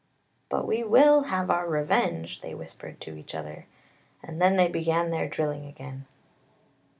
[0.49, 3.67] ""But we will have our revenge!" they whispered to each other,
[4.23, 6.07] and then they began their drilling again.